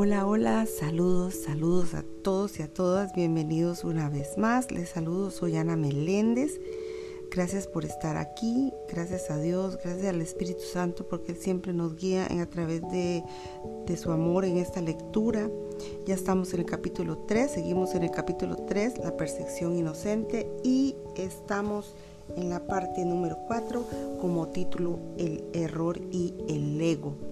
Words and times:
Hola, 0.00 0.28
hola, 0.28 0.64
saludos, 0.66 1.34
saludos 1.34 1.94
a 1.94 2.04
todos 2.22 2.60
y 2.60 2.62
a 2.62 2.72
todas, 2.72 3.12
bienvenidos 3.14 3.82
una 3.82 4.08
vez 4.08 4.38
más. 4.38 4.70
Les 4.70 4.90
saludo, 4.90 5.32
soy 5.32 5.56
Ana 5.56 5.74
Meléndez. 5.74 6.60
Gracias 7.32 7.66
por 7.66 7.84
estar 7.84 8.16
aquí, 8.16 8.72
gracias 8.88 9.28
a 9.28 9.40
Dios, 9.40 9.76
gracias 9.82 10.06
al 10.06 10.22
Espíritu 10.22 10.60
Santo 10.60 11.08
porque 11.08 11.32
Él 11.32 11.38
siempre 11.38 11.72
nos 11.72 11.96
guía 11.96 12.28
a 12.30 12.46
través 12.46 12.82
de, 12.92 13.24
de 13.86 13.96
su 13.96 14.12
amor 14.12 14.44
en 14.44 14.58
esta 14.58 14.80
lectura. 14.80 15.50
Ya 16.06 16.14
estamos 16.14 16.54
en 16.54 16.60
el 16.60 16.66
capítulo 16.66 17.24
3, 17.26 17.50
seguimos 17.50 17.96
en 17.96 18.04
el 18.04 18.12
capítulo 18.12 18.54
3, 18.54 18.98
la 18.98 19.16
percepción 19.16 19.74
inocente 19.74 20.48
y 20.62 20.94
estamos 21.16 21.96
en 22.36 22.50
la 22.50 22.68
parte 22.68 23.04
número 23.04 23.36
4 23.48 23.84
como 24.20 24.46
título 24.50 25.00
El 25.16 25.42
error 25.52 26.00
y 26.12 26.34
el 26.48 26.80
ego. 26.80 27.27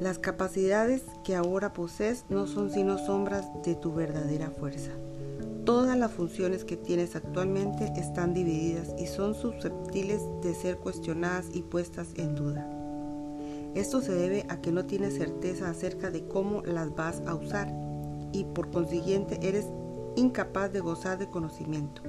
Las 0.00 0.18
capacidades 0.18 1.02
que 1.22 1.36
ahora 1.36 1.72
posees 1.72 2.24
no 2.28 2.46
son 2.46 2.70
sino 2.70 2.98
sombras 2.98 3.46
de 3.64 3.76
tu 3.76 3.92
verdadera 3.92 4.50
fuerza. 4.50 4.90
Todas 5.64 5.96
las 5.96 6.10
funciones 6.10 6.64
que 6.64 6.76
tienes 6.76 7.14
actualmente 7.14 7.92
están 7.96 8.34
divididas 8.34 8.94
y 8.98 9.06
son 9.06 9.34
susceptibles 9.34 10.20
de 10.42 10.54
ser 10.54 10.78
cuestionadas 10.78 11.46
y 11.54 11.62
puestas 11.62 12.08
en 12.16 12.34
duda. 12.34 12.68
Esto 13.74 14.00
se 14.00 14.12
debe 14.12 14.44
a 14.48 14.60
que 14.60 14.72
no 14.72 14.84
tienes 14.84 15.14
certeza 15.14 15.70
acerca 15.70 16.10
de 16.10 16.26
cómo 16.26 16.62
las 16.62 16.94
vas 16.94 17.22
a 17.26 17.34
usar 17.34 17.72
y 18.32 18.44
por 18.44 18.70
consiguiente 18.70 19.38
eres 19.42 19.66
incapaz 20.16 20.72
de 20.72 20.80
gozar 20.80 21.18
de 21.18 21.30
conocimiento. 21.30 22.02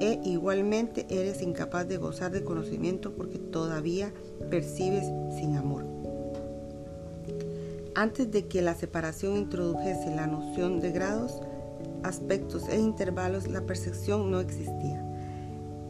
E 0.00 0.20
igualmente 0.24 1.06
eres 1.08 1.40
incapaz 1.40 1.88
de 1.88 1.96
gozar 1.96 2.30
de 2.30 2.44
conocimiento 2.44 3.14
porque 3.14 3.38
todavía 3.38 4.12
percibes 4.50 5.04
sin 5.38 5.56
amor. 5.56 5.97
Antes 7.98 8.30
de 8.30 8.46
que 8.46 8.62
la 8.62 8.76
separación 8.76 9.36
introdujese 9.36 10.14
la 10.14 10.28
noción 10.28 10.78
de 10.78 10.92
grados, 10.92 11.40
aspectos 12.04 12.68
e 12.68 12.78
intervalos, 12.78 13.48
la 13.48 13.62
percepción 13.62 14.30
no 14.30 14.38
existía. 14.38 15.04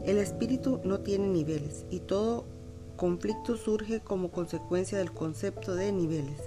El 0.07 0.17
espíritu 0.17 0.81
no 0.85 1.01
tiene 1.01 1.27
niveles 1.27 1.85
y 1.91 2.01
todo 2.01 2.47
conflicto 2.97 3.59
surge 3.59 4.01
como 4.01 4.31
consecuencia 4.31 4.97
del 4.97 5.13
concepto 5.13 5.75
de 5.75 5.93
niveles. 5.93 6.41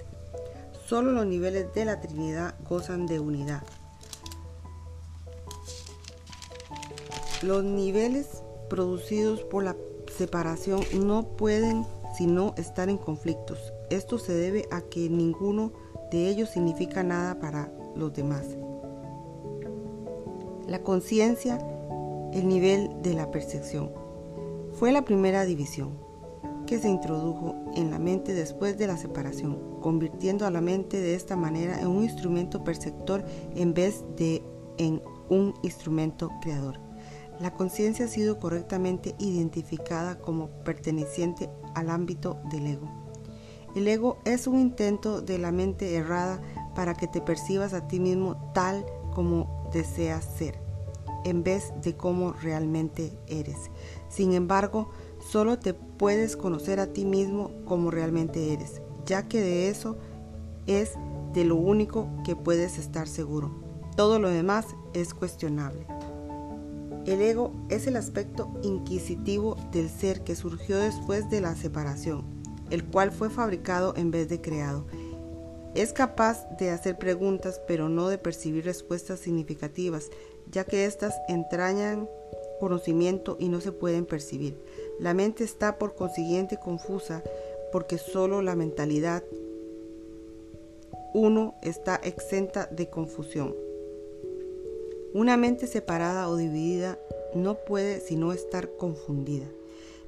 Solo 0.84 1.12
los 1.12 1.26
niveles 1.26 1.72
de 1.72 1.84
la 1.84 2.00
Trinidad 2.00 2.56
gozan 2.68 3.06
de 3.06 3.20
unidad. 3.20 3.62
Los 7.40 7.62
niveles 7.62 8.42
producidos 8.68 9.44
por 9.44 9.62
la 9.62 9.76
separación 10.18 10.80
no 11.04 11.22
pueden 11.22 11.86
sino 12.18 12.52
estar 12.58 12.88
en 12.88 12.98
conflictos 12.98 13.72
esto 13.96 14.18
se 14.18 14.32
debe 14.32 14.66
a 14.70 14.82
que 14.82 15.08
ninguno 15.08 15.72
de 16.10 16.28
ellos 16.28 16.50
significa 16.50 17.02
nada 17.02 17.38
para 17.38 17.72
los 17.94 18.12
demás. 18.12 18.44
La 20.66 20.82
conciencia, 20.82 21.58
el 22.32 22.48
nivel 22.48 23.02
de 23.02 23.14
la 23.14 23.30
percepción, 23.30 23.90
fue 24.72 24.92
la 24.92 25.04
primera 25.04 25.44
división 25.44 25.98
que 26.66 26.78
se 26.78 26.88
introdujo 26.88 27.54
en 27.74 27.90
la 27.90 27.98
mente 27.98 28.34
después 28.34 28.78
de 28.78 28.86
la 28.86 28.96
separación, 28.96 29.58
convirtiendo 29.80 30.46
a 30.46 30.50
la 30.50 30.60
mente 30.60 31.00
de 31.00 31.14
esta 31.14 31.36
manera 31.36 31.80
en 31.80 31.88
un 31.88 32.04
instrumento 32.04 32.64
perceptor 32.64 33.24
en 33.54 33.74
vez 33.74 34.04
de 34.16 34.42
en 34.78 35.02
un 35.28 35.54
instrumento 35.62 36.30
creador. 36.40 36.78
La 37.40 37.52
conciencia 37.52 38.06
ha 38.06 38.08
sido 38.08 38.38
correctamente 38.38 39.14
identificada 39.18 40.18
como 40.18 40.48
perteneciente 40.64 41.50
al 41.74 41.90
ámbito 41.90 42.38
del 42.50 42.66
ego. 42.66 43.01
El 43.74 43.88
ego 43.88 44.18
es 44.26 44.46
un 44.46 44.58
intento 44.58 45.22
de 45.22 45.38
la 45.38 45.50
mente 45.50 45.94
errada 45.94 46.42
para 46.74 46.92
que 46.94 47.06
te 47.06 47.22
percibas 47.22 47.72
a 47.72 47.88
ti 47.88 48.00
mismo 48.00 48.36
tal 48.52 48.84
como 49.14 49.70
deseas 49.72 50.24
ser, 50.24 50.58
en 51.24 51.42
vez 51.42 51.72
de 51.82 51.96
como 51.96 52.32
realmente 52.32 53.12
eres. 53.26 53.70
Sin 54.10 54.34
embargo, 54.34 54.90
solo 55.30 55.58
te 55.58 55.72
puedes 55.72 56.36
conocer 56.36 56.80
a 56.80 56.88
ti 56.88 57.06
mismo 57.06 57.50
como 57.64 57.90
realmente 57.90 58.52
eres, 58.52 58.82
ya 59.06 59.26
que 59.26 59.40
de 59.40 59.70
eso 59.70 59.96
es 60.66 60.92
de 61.32 61.46
lo 61.46 61.56
único 61.56 62.08
que 62.26 62.36
puedes 62.36 62.76
estar 62.76 63.08
seguro. 63.08 63.50
Todo 63.96 64.18
lo 64.18 64.28
demás 64.28 64.66
es 64.92 65.14
cuestionable. 65.14 65.86
El 67.06 67.22
ego 67.22 67.52
es 67.70 67.86
el 67.86 67.96
aspecto 67.96 68.50
inquisitivo 68.62 69.56
del 69.72 69.88
ser 69.88 70.24
que 70.24 70.36
surgió 70.36 70.76
después 70.76 71.30
de 71.30 71.40
la 71.40 71.56
separación 71.56 72.41
el 72.70 72.84
cual 72.84 73.12
fue 73.12 73.30
fabricado 73.30 73.94
en 73.96 74.10
vez 74.10 74.28
de 74.28 74.40
creado. 74.40 74.84
Es 75.74 75.92
capaz 75.92 76.46
de 76.58 76.70
hacer 76.70 76.98
preguntas, 76.98 77.60
pero 77.66 77.88
no 77.88 78.08
de 78.08 78.18
percibir 78.18 78.64
respuestas 78.64 79.20
significativas, 79.20 80.10
ya 80.50 80.64
que 80.64 80.84
éstas 80.84 81.14
entrañan 81.28 82.08
conocimiento 82.60 83.36
y 83.40 83.48
no 83.48 83.60
se 83.60 83.72
pueden 83.72 84.04
percibir. 84.04 84.56
La 85.00 85.14
mente 85.14 85.44
está 85.44 85.78
por 85.78 85.94
consiguiente 85.94 86.58
confusa 86.58 87.22
porque 87.72 87.96
solo 87.96 88.42
la 88.42 88.54
mentalidad 88.54 89.24
uno 91.14 91.54
está 91.62 91.96
exenta 91.96 92.66
de 92.66 92.88
confusión. 92.88 93.54
Una 95.14 95.36
mente 95.36 95.66
separada 95.66 96.28
o 96.28 96.36
dividida 96.36 96.98
no 97.34 97.54
puede 97.54 98.00
sino 98.00 98.32
estar 98.32 98.70
confundida 98.76 99.46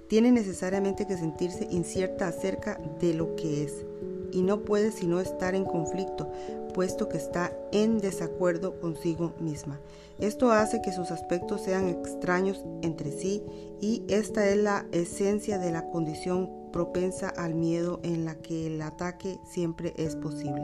tiene 0.09 0.33
necesariamente 0.33 1.07
que 1.07 1.17
sentirse 1.17 1.67
incierta 1.71 2.29
acerca 2.29 2.81
de 3.01 3.15
lo 3.15 3.37
que 3.37 3.65
es 3.65 3.85
y 4.33 4.43
no 4.43 4.65
puede 4.65 4.91
sino 4.91 5.21
estar 5.21 5.55
en 5.55 5.65
conflicto, 5.65 6.31
puesto 6.75 7.09
que 7.09 7.17
está 7.17 7.53
en 7.73 7.99
desacuerdo 7.99 8.81
consigo 8.81 9.33
misma. 9.41 9.81
Esto 10.19 10.53
hace 10.53 10.83
que 10.83 10.93
sus 10.93 11.11
aspectos 11.11 11.63
sean 11.63 11.89
extraños 11.89 12.65
entre 12.83 13.13
sí 13.13 13.43
y 13.81 14.03
esta 14.09 14.49
es 14.49 14.57
la 14.57 14.87
esencia 14.93 15.59
de 15.59 15.71
la 15.71 15.89
condición 15.91 16.51
propensa 16.73 17.29
al 17.29 17.55
miedo 17.55 18.01
en 18.03 18.25
la 18.25 18.35
que 18.35 18.67
el 18.67 18.83
ataque 18.83 19.39
siempre 19.45 19.95
es 19.97 20.17
posible. 20.17 20.63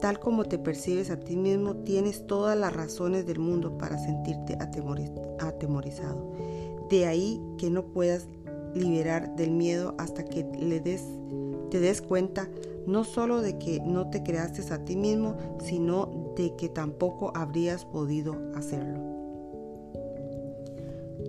Tal 0.00 0.18
como 0.18 0.44
te 0.44 0.58
percibes 0.58 1.10
a 1.10 1.18
ti 1.18 1.36
mismo, 1.36 1.76
tienes 1.76 2.26
todas 2.26 2.56
las 2.56 2.72
razones 2.72 3.26
del 3.26 3.38
mundo 3.38 3.76
para 3.76 3.98
sentirte 3.98 4.56
atemorizado. 5.38 6.32
De 6.88 7.06
ahí 7.06 7.42
que 7.58 7.68
no 7.68 7.84
puedas 7.84 8.26
liberar 8.74 9.34
del 9.36 9.50
miedo 9.50 9.94
hasta 9.98 10.24
que 10.24 10.44
le 10.58 10.80
des, 10.80 11.04
te 11.70 11.80
des 11.80 12.02
cuenta 12.02 12.48
no 12.86 13.04
solo 13.04 13.42
de 13.42 13.58
que 13.58 13.80
no 13.80 14.08
te 14.08 14.22
creaste 14.22 14.62
a 14.72 14.84
ti 14.84 14.96
mismo, 14.96 15.36
sino 15.60 16.32
de 16.36 16.56
que 16.56 16.70
tampoco 16.70 17.32
habrías 17.34 17.84
podido 17.84 18.34
hacerlo. 18.54 18.98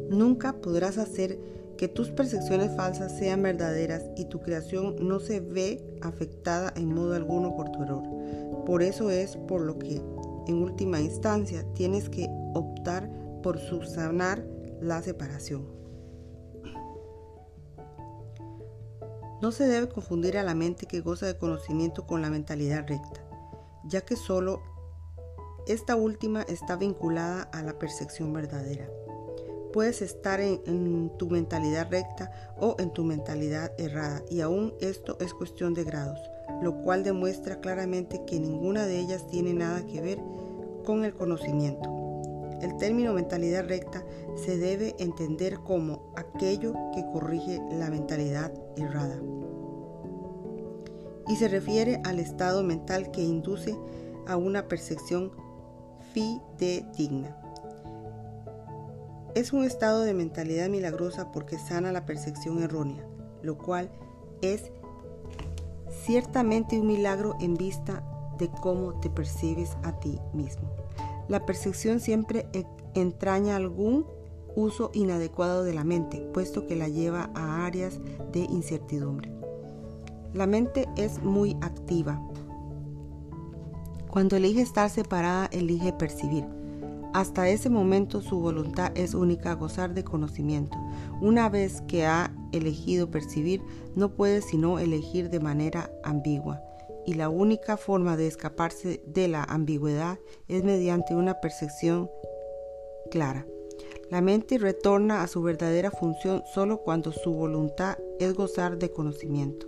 Nunca 0.09 0.53
podrás 0.53 0.97
hacer 0.97 1.37
que 1.77 1.87
tus 1.87 2.11
percepciones 2.11 2.75
falsas 2.75 3.17
sean 3.17 3.41
verdaderas 3.43 4.03
y 4.15 4.25
tu 4.25 4.39
creación 4.39 4.95
no 5.07 5.19
se 5.19 5.39
ve 5.39 5.81
afectada 6.01 6.73
en 6.75 6.93
modo 6.93 7.13
alguno 7.13 7.55
por 7.55 7.71
tu 7.71 7.83
error. 7.83 8.03
Por 8.65 8.81
eso 8.81 9.11
es 9.11 9.35
por 9.35 9.61
lo 9.61 9.77
que, 9.79 10.01
en 10.47 10.63
última 10.63 10.99
instancia, 10.99 11.65
tienes 11.73 12.09
que 12.09 12.27
optar 12.53 13.09
por 13.43 13.59
subsanar 13.59 14.45
la 14.81 15.01
separación. 15.01 15.78
No 19.41 19.53
se 19.53 19.67
debe 19.67 19.87
confundir 19.87 20.37
a 20.37 20.43
la 20.43 20.53
mente 20.53 20.85
que 20.85 20.99
goza 20.99 21.25
de 21.25 21.37
conocimiento 21.37 22.05
con 22.05 22.21
la 22.21 22.29
mentalidad 22.29 22.85
recta, 22.87 23.21
ya 23.85 24.01
que 24.01 24.17
solo 24.17 24.61
esta 25.65 25.95
última 25.95 26.41
está 26.41 26.75
vinculada 26.75 27.43
a 27.53 27.61
la 27.61 27.79
percepción 27.79 28.33
verdadera. 28.33 28.89
Puedes 29.71 30.01
estar 30.01 30.41
en, 30.41 31.11
tu 31.17 31.29
mentalidad 31.29 31.89
recta 31.89 32.31
o 32.57 32.75
en 32.79 32.91
tu 32.91 33.03
mentalidad 33.05 33.71
errada, 33.79 34.23
y 34.29 34.41
aún 34.41 34.73
esto 34.81 35.15
es 35.21 35.33
cuestión 35.33 35.73
de 35.73 35.85
grados, 35.85 36.19
lo 36.61 36.81
cual 36.81 37.03
demuestra 37.03 37.61
claramente 37.61 38.25
que 38.25 38.39
ninguna 38.39 38.85
de 38.87 38.99
ellas 38.99 39.25
tiene 39.27 39.53
nada 39.53 39.85
que 39.85 40.01
ver 40.01 40.19
con 40.83 41.05
el 41.05 41.13
conocimiento. 41.13 41.89
El 42.61 42.75
término 42.77 43.13
mentalidad 43.13 43.67
recta 43.67 44.03
se 44.35 44.57
debe 44.57 44.95
entender 44.99 45.59
como 45.59 46.13
aquello 46.15 46.73
que 46.93 47.05
corrige 47.11 47.61
la 47.71 47.89
mentalidad 47.89 48.53
errada. 48.77 49.19
Y 51.27 51.35
se 51.35 51.47
refiere 51.47 52.01
al 52.05 52.19
estado 52.19 52.63
mental 52.63 53.11
que 53.11 53.21
induce 53.21 53.75
a 54.27 54.35
una 54.35 54.67
percepción 54.67 55.31
fidedigna. 56.13 57.35
Es 59.35 59.53
un 59.53 59.63
estado 59.63 60.01
de 60.01 60.13
mentalidad 60.13 60.69
milagrosa 60.69 61.31
porque 61.31 61.59
sana 61.59 61.91
la 61.91 62.05
percepción 62.05 62.63
errónea, 62.63 63.05
lo 63.43 63.57
cual 63.57 63.91
es 64.41 64.71
ciertamente 66.03 66.79
un 66.79 66.87
milagro 66.87 67.35
en 67.39 67.55
vista 67.55 68.03
de 68.39 68.49
cómo 68.49 68.99
te 68.99 69.09
percibes 69.09 69.77
a 69.83 69.99
ti 69.99 70.19
mismo. 70.33 70.69
La 71.27 71.45
percepción 71.45 71.99
siempre 71.99 72.47
entraña 72.95 73.55
algún 73.55 74.07
uso 74.59 74.91
inadecuado 74.93 75.63
de 75.63 75.73
la 75.73 75.83
mente, 75.83 76.19
puesto 76.33 76.67
que 76.67 76.75
la 76.75 76.87
lleva 76.87 77.29
a 77.35 77.65
áreas 77.65 77.99
de 78.31 78.41
incertidumbre. 78.41 79.31
La 80.33 80.45
mente 80.45 80.87
es 80.95 81.23
muy 81.23 81.57
activa. 81.61 82.21
Cuando 84.09 84.35
elige 84.35 84.61
estar 84.61 84.89
separada, 84.89 85.47
elige 85.51 85.93
percibir. 85.93 86.45
Hasta 87.13 87.49
ese 87.49 87.71
momento 87.71 88.21
su 88.21 88.39
voluntad 88.39 88.91
es 88.95 89.15
única 89.15 89.53
gozar 89.53 89.95
de 89.95 90.03
conocimiento. 90.03 90.77
Una 91.21 91.49
vez 91.49 91.81
que 91.87 92.05
ha 92.05 92.31
elegido 92.51 93.09
percibir, 93.09 93.63
no 93.95 94.13
puede 94.15 94.41
sino 94.41 94.77
elegir 94.77 95.31
de 95.31 95.39
manera 95.39 95.91
ambigua. 96.03 96.61
Y 97.07 97.15
la 97.15 97.29
única 97.29 97.77
forma 97.77 98.15
de 98.15 98.27
escaparse 98.27 99.01
de 99.07 99.27
la 99.27 99.43
ambigüedad 99.43 100.19
es 100.47 100.63
mediante 100.63 101.15
una 101.15 101.41
percepción 101.41 102.09
clara. 103.09 103.47
La 104.09 104.21
mente 104.21 104.57
retorna 104.57 105.21
a 105.21 105.27
su 105.27 105.43
verdadera 105.43 105.91
función 105.91 106.43
solo 106.53 106.79
cuando 106.79 107.11
su 107.11 107.31
voluntad 107.31 107.97
es 108.19 108.33
gozar 108.33 108.79
de 108.79 108.91
conocimiento. 108.91 109.67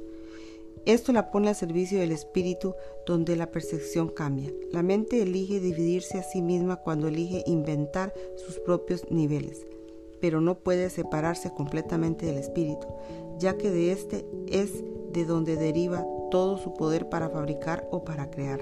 Esto 0.85 1.11
la 1.11 1.29
pone 1.29 1.49
al 1.49 1.55
servicio 1.55 1.99
del 1.99 2.11
espíritu 2.11 2.73
donde 3.05 3.35
la 3.35 3.51
percepción 3.51 4.09
cambia. 4.09 4.51
La 4.71 4.81
mente 4.81 5.21
elige 5.21 5.59
dividirse 5.59 6.17
a 6.17 6.23
sí 6.23 6.41
misma 6.41 6.77
cuando 6.77 7.07
elige 7.07 7.43
inventar 7.45 8.15
sus 8.35 8.57
propios 8.57 9.05
niveles, 9.11 9.67
pero 10.19 10.41
no 10.41 10.55
puede 10.55 10.89
separarse 10.89 11.53
completamente 11.53 12.25
del 12.25 12.37
espíritu, 12.37 12.87
ya 13.37 13.57
que 13.57 13.69
de 13.69 13.91
éste 13.91 14.25
es 14.47 14.83
de 15.11 15.25
donde 15.25 15.55
deriva 15.55 16.03
todo 16.31 16.57
su 16.57 16.73
poder 16.73 17.09
para 17.09 17.29
fabricar 17.29 17.87
o 17.91 18.03
para 18.03 18.31
crear. 18.31 18.61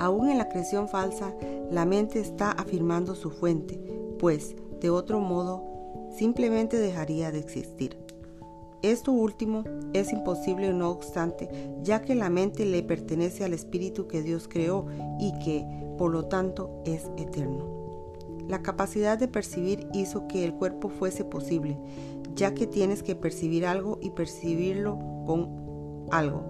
Aún 0.00 0.28
en 0.28 0.38
la 0.38 0.48
creación 0.48 0.88
falsa, 0.88 1.36
la 1.70 1.84
mente 1.84 2.20
está 2.20 2.50
afirmando 2.50 3.14
su 3.14 3.30
fuente, 3.30 3.80
pues, 4.18 4.56
de 4.80 4.90
otro 4.90 5.20
modo, 5.20 5.64
simplemente 6.16 6.78
dejaría 6.78 7.30
de 7.30 7.38
existir. 7.38 7.96
Esto 8.82 9.12
último 9.12 9.64
es 9.92 10.12
imposible 10.12 10.72
no 10.72 10.90
obstante, 10.90 11.48
ya 11.82 12.00
que 12.00 12.14
la 12.14 12.30
mente 12.30 12.64
le 12.64 12.82
pertenece 12.82 13.44
al 13.44 13.52
espíritu 13.52 14.06
que 14.06 14.22
Dios 14.22 14.48
creó 14.48 14.86
y 15.18 15.38
que, 15.38 15.66
por 15.98 16.10
lo 16.10 16.26
tanto, 16.26 16.82
es 16.86 17.10
eterno. 17.18 17.80
La 18.48 18.62
capacidad 18.62 19.18
de 19.18 19.28
percibir 19.28 19.86
hizo 19.92 20.26
que 20.26 20.44
el 20.44 20.54
cuerpo 20.54 20.88
fuese 20.88 21.24
posible, 21.24 21.78
ya 22.34 22.54
que 22.54 22.66
tienes 22.66 23.02
que 23.02 23.14
percibir 23.14 23.66
algo 23.66 23.98
y 24.00 24.10
percibirlo 24.10 24.98
con 25.26 26.06
algo. 26.10 26.42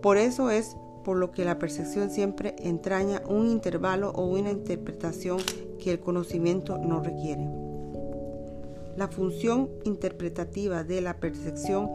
Por 0.00 0.16
eso 0.16 0.50
es 0.50 0.76
por 1.04 1.16
lo 1.16 1.30
que 1.30 1.44
la 1.44 1.58
percepción 1.58 2.10
siempre 2.10 2.56
entraña 2.58 3.22
un 3.28 3.46
intervalo 3.46 4.10
o 4.10 4.26
una 4.26 4.50
interpretación 4.50 5.38
que 5.78 5.92
el 5.92 6.00
conocimiento 6.00 6.78
no 6.78 7.02
requiere. 7.02 7.48
La 8.96 9.08
función 9.08 9.70
interpretativa 9.84 10.84
de 10.84 11.00
la 11.00 11.16
percepción, 11.18 11.90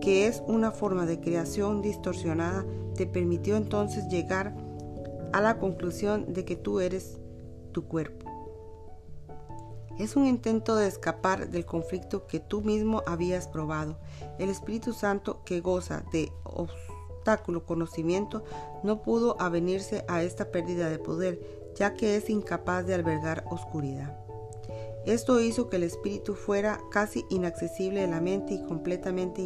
que 0.00 0.26
es 0.26 0.42
una 0.46 0.70
forma 0.70 1.04
de 1.04 1.20
creación 1.20 1.82
distorsionada, 1.82 2.64
te 2.94 3.06
permitió 3.06 3.56
entonces 3.56 4.08
llegar 4.08 4.54
a 5.32 5.40
la 5.40 5.58
conclusión 5.58 6.32
de 6.32 6.44
que 6.44 6.56
tú 6.56 6.80
eres 6.80 7.18
tu 7.72 7.84
cuerpo. 7.84 8.26
Es 9.98 10.14
un 10.14 10.26
intento 10.26 10.76
de 10.76 10.86
escapar 10.86 11.48
del 11.50 11.64
conflicto 11.64 12.26
que 12.26 12.38
tú 12.38 12.60
mismo 12.60 13.02
habías 13.06 13.48
probado. 13.48 13.96
El 14.38 14.50
Espíritu 14.50 14.92
Santo 14.92 15.42
que 15.44 15.60
goza 15.60 16.04
de 16.12 16.30
obstáculo 17.26 17.64
conocimiento 17.64 18.44
no 18.84 19.02
pudo 19.02 19.36
avenirse 19.40 20.04
a 20.06 20.22
esta 20.22 20.52
pérdida 20.52 20.88
de 20.88 21.00
poder, 21.00 21.40
ya 21.74 21.94
que 21.94 22.14
es 22.14 22.30
incapaz 22.30 22.86
de 22.86 22.94
albergar 22.94 23.44
oscuridad. 23.50 24.16
Esto 25.06 25.40
hizo 25.40 25.68
que 25.68 25.76
el 25.76 25.82
espíritu 25.82 26.34
fuera 26.34 26.80
casi 26.92 27.24
inaccesible 27.28 28.04
a 28.04 28.06
la 28.06 28.20
mente 28.20 28.54
y 28.54 28.62
completamente 28.64 29.42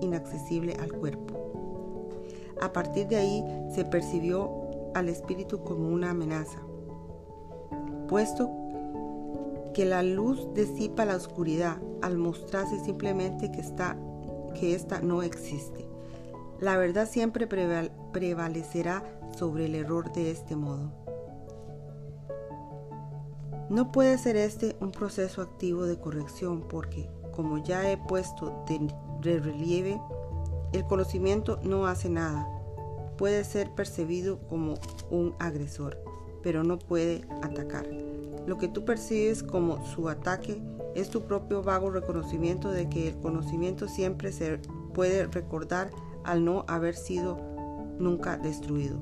inaccesible 0.00 0.74
al 0.80 0.92
cuerpo. 0.92 1.38
A 2.62 2.72
partir 2.72 3.08
de 3.08 3.16
ahí 3.16 3.44
se 3.74 3.84
percibió 3.84 4.50
al 4.94 5.10
espíritu 5.10 5.62
como 5.62 5.88
una 5.88 6.10
amenaza, 6.10 6.62
puesto 8.08 8.50
que 9.74 9.84
la 9.84 10.02
luz 10.02 10.48
disipa 10.54 11.04
la 11.04 11.16
oscuridad 11.16 11.76
al 12.00 12.16
mostrarse 12.16 12.78
simplemente 12.80 13.50
que, 13.50 13.60
está, 13.60 13.98
que 14.58 14.74
ésta 14.74 15.00
no 15.00 15.22
existe. 15.22 15.91
La 16.62 16.76
verdad 16.76 17.08
siempre 17.08 17.48
prevalecerá 17.48 19.02
sobre 19.36 19.66
el 19.66 19.74
error 19.74 20.12
de 20.12 20.30
este 20.30 20.54
modo. 20.54 20.92
No 23.68 23.90
puede 23.90 24.16
ser 24.16 24.36
este 24.36 24.76
un 24.78 24.92
proceso 24.92 25.42
activo 25.42 25.86
de 25.86 25.98
corrección 25.98 26.60
porque, 26.68 27.10
como 27.34 27.58
ya 27.58 27.90
he 27.90 27.96
puesto 27.96 28.64
de 29.22 29.40
relieve, 29.40 30.00
el 30.72 30.84
conocimiento 30.84 31.58
no 31.64 31.88
hace 31.88 32.08
nada. 32.08 32.46
Puede 33.18 33.42
ser 33.42 33.72
percibido 33.72 34.38
como 34.46 34.74
un 35.10 35.34
agresor, 35.40 35.98
pero 36.44 36.62
no 36.62 36.78
puede 36.78 37.26
atacar. 37.42 37.88
Lo 38.46 38.56
que 38.58 38.68
tú 38.68 38.84
percibes 38.84 39.42
como 39.42 39.84
su 39.84 40.08
ataque 40.08 40.62
es 40.94 41.10
tu 41.10 41.22
propio 41.22 41.64
vago 41.64 41.90
reconocimiento 41.90 42.70
de 42.70 42.88
que 42.88 43.08
el 43.08 43.16
conocimiento 43.18 43.88
siempre 43.88 44.30
se 44.30 44.60
puede 44.94 45.26
recordar 45.26 45.90
al 46.24 46.44
no 46.44 46.64
haber 46.68 46.94
sido 46.94 47.38
nunca 47.98 48.36
destruido. 48.36 48.98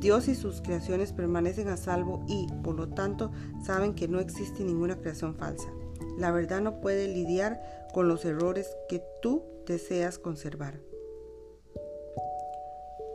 Dios 0.00 0.26
y 0.26 0.34
sus 0.34 0.60
creaciones 0.60 1.12
permanecen 1.12 1.68
a 1.68 1.76
salvo 1.76 2.24
y, 2.26 2.48
por 2.64 2.74
lo 2.74 2.88
tanto, 2.88 3.30
saben 3.64 3.94
que 3.94 4.08
no 4.08 4.18
existe 4.18 4.64
ninguna 4.64 4.98
creación 4.98 5.36
falsa. 5.36 5.72
La 6.18 6.32
verdad 6.32 6.60
no 6.60 6.80
puede 6.80 7.06
lidiar 7.06 7.62
con 7.94 8.08
los 8.08 8.24
errores 8.24 8.76
que 8.88 9.02
tú 9.20 9.44
deseas 9.66 10.18
conservar. 10.18 10.80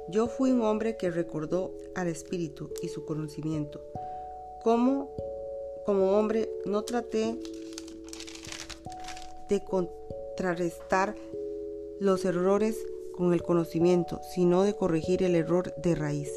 Yo 0.10 0.28
fui 0.28 0.52
un 0.52 0.62
hombre 0.62 0.96
que 0.96 1.12
recordó 1.12 1.74
al 1.94 2.08
Espíritu 2.08 2.72
y 2.82 2.88
su 2.88 3.04
conocimiento. 3.06 3.82
Como, 4.64 5.12
como 5.86 6.18
hombre 6.18 6.50
no 6.66 6.84
traté 6.84 7.38
de 9.50 9.64
contrarrestar 9.66 11.16
los 12.00 12.26
errores 12.26 12.86
con 13.16 13.34
el 13.34 13.42
conocimiento, 13.42 14.20
sino 14.34 14.64
de 14.64 14.76
corregir 14.76 15.24
el 15.24 15.36
error 15.36 15.74
de 15.82 15.96
raíz. 15.96 16.30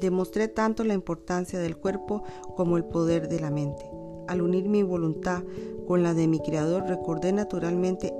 Demostré 0.00 0.48
tanto 0.48 0.84
la 0.84 0.94
importancia 0.94 1.58
del 1.58 1.76
cuerpo 1.76 2.22
como 2.56 2.76
el 2.76 2.84
poder 2.84 3.28
de 3.28 3.40
la 3.40 3.50
mente. 3.50 3.84
Al 4.28 4.42
unir 4.42 4.68
mi 4.68 4.82
voluntad 4.82 5.42
con 5.86 6.02
la 6.02 6.14
de 6.14 6.28
mi 6.28 6.40
Creador, 6.40 6.84
recordé 6.84 7.32
naturalmente 7.32 8.14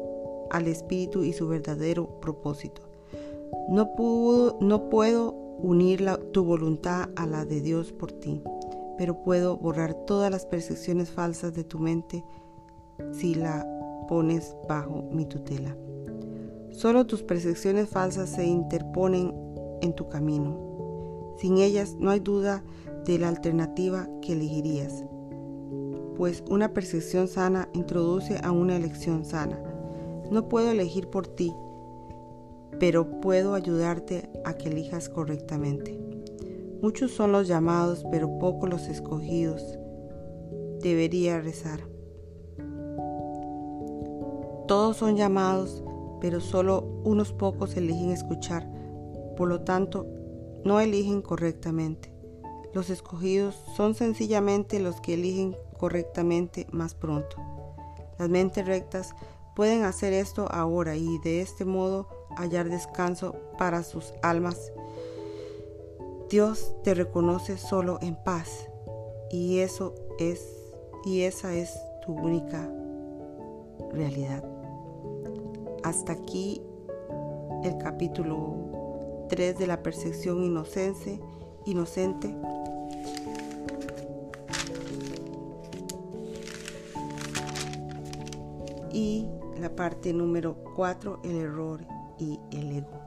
al 0.50 0.66
Espíritu 0.66 1.22
y 1.22 1.32
su 1.32 1.48
verdadero 1.48 2.20
propósito. 2.20 2.82
No, 3.68 3.94
puedo, 3.94 4.58
no 4.60 4.90
puedo 4.90 5.30
unir 5.30 6.04
tu 6.32 6.44
voluntad 6.44 7.10
a 7.16 7.26
la 7.26 7.44
de 7.44 7.60
Dios 7.60 7.92
por 7.92 8.12
ti, 8.12 8.42
pero 8.98 9.22
puedo 9.22 9.56
borrar 9.56 9.94
todas 10.06 10.30
las 10.30 10.46
percepciones 10.46 11.10
falsas 11.10 11.54
de 11.54 11.64
tu 11.64 11.78
mente 11.78 12.24
si 13.12 13.34
la 13.34 13.66
pones 14.08 14.56
bajo 14.68 15.02
mi 15.12 15.26
tutela. 15.26 15.76
Solo 16.80 17.06
tus 17.06 17.22
percepciones 17.22 17.90
falsas 17.90 18.30
se 18.30 18.46
interponen 18.46 19.34
en 19.82 19.92
tu 19.94 20.08
camino 20.08 20.70
sin 21.40 21.56
ellas 21.56 21.96
no 21.98 22.10
hay 22.10 22.20
duda 22.20 22.62
de 23.06 23.18
la 23.18 23.28
alternativa 23.28 24.06
que 24.20 24.34
elegirías, 24.34 25.04
pues 26.16 26.44
una 26.50 26.74
percepción 26.74 27.28
sana 27.28 27.70
introduce 27.72 28.38
a 28.42 28.52
una 28.52 28.76
elección 28.76 29.24
sana. 29.24 29.58
No 30.30 30.50
puedo 30.50 30.70
elegir 30.70 31.08
por 31.08 31.26
ti, 31.26 31.50
pero 32.78 33.20
puedo 33.22 33.54
ayudarte 33.54 34.28
a 34.44 34.52
que 34.52 34.68
elijas 34.68 35.08
correctamente. 35.08 35.98
Muchos 36.82 37.12
son 37.12 37.32
los 37.32 37.48
llamados, 37.48 38.04
pero 38.10 38.38
pocos 38.38 38.68
los 38.68 38.88
escogidos. 38.88 39.78
Debería 40.82 41.40
rezar. 41.40 41.80
Todos 44.68 44.98
son 44.98 45.16
llamados, 45.16 45.82
pero 46.20 46.40
solo 46.40 46.82
unos 47.04 47.32
pocos 47.32 47.76
eligen 47.76 48.10
escuchar. 48.10 48.68
Por 49.36 49.48
lo 49.48 49.62
tanto, 49.62 50.06
no 50.64 50.80
eligen 50.80 51.22
correctamente. 51.22 52.12
Los 52.74 52.90
escogidos 52.90 53.56
son 53.76 53.94
sencillamente 53.94 54.78
los 54.78 55.00
que 55.00 55.14
eligen 55.14 55.56
correctamente 55.76 56.66
más 56.70 56.94
pronto. 56.94 57.36
Las 58.18 58.28
mentes 58.28 58.66
rectas 58.66 59.14
pueden 59.56 59.84
hacer 59.84 60.12
esto 60.12 60.46
ahora 60.50 60.96
y 60.96 61.18
de 61.18 61.40
este 61.40 61.64
modo 61.64 62.08
hallar 62.36 62.68
descanso 62.68 63.34
para 63.58 63.82
sus 63.82 64.12
almas. 64.22 64.72
Dios 66.28 66.74
te 66.84 66.94
reconoce 66.94 67.58
solo 67.58 67.98
en 68.02 68.14
paz 68.14 68.68
y 69.30 69.58
eso 69.58 69.94
es 70.18 70.46
y 71.04 71.22
esa 71.22 71.54
es 71.54 71.72
tu 72.04 72.12
única 72.12 72.70
realidad. 73.92 74.49
Hasta 75.82 76.12
aquí 76.12 76.62
el 77.64 77.78
capítulo 77.78 79.26
3 79.28 79.58
de 79.58 79.66
la 79.66 79.82
percepción 79.82 80.42
inocente, 80.44 81.20
inocente. 81.64 82.34
Y 88.92 89.26
la 89.58 89.74
parte 89.74 90.12
número 90.12 90.56
4, 90.74 91.20
el 91.24 91.36
error 91.36 91.80
y 92.18 92.38
el 92.50 92.72
ego. 92.72 93.00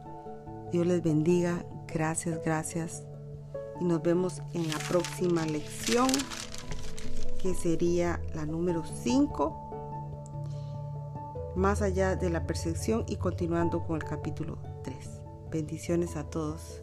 Dios 0.72 0.88
les 0.88 1.04
bendiga, 1.04 1.66
gracias, 1.88 2.40
gracias. 2.44 3.04
Y 3.80 3.86
nos 3.86 4.02
vemos 4.02 4.42
en 4.54 4.68
la 4.68 4.80
próxima 4.90 5.46
lección, 5.46 6.08
que 7.40 7.54
sería 7.54 8.22
la 8.34 8.46
número 8.46 8.84
5, 8.86 9.73
más 11.56 11.82
allá 11.82 12.16
de 12.16 12.30
la 12.30 12.46
percepción 12.46 13.06
y 13.08 13.18
continuando 13.18 13.84
con 13.86 13.98
el 13.98 14.04
capítulo 14.04 14.58
3. 14.84 15.22
Bendiciones 15.52 16.16
a 16.16 16.30
todos. 16.30 16.82